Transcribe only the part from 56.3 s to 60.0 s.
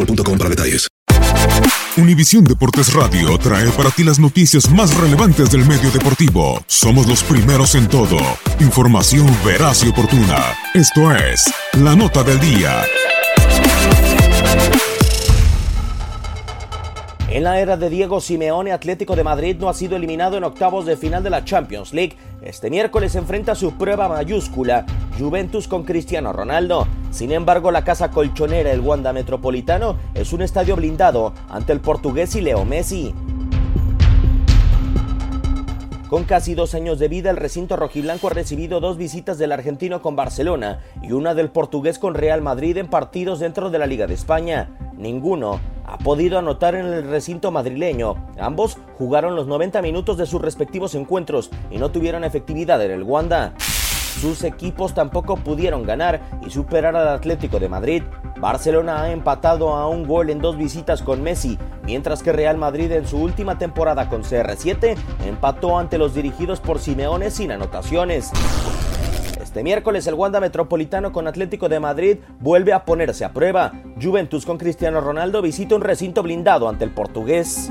y superar al Atlético de Madrid. Barcelona ha empatado a